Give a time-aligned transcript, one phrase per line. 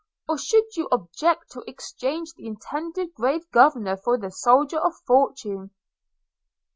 [0.27, 5.75] –Or should you object to exchange the intended grave Governor for the Soldier of fortune?'